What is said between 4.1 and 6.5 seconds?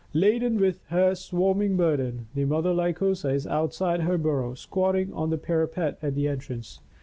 burrow, squatting on the parapet at the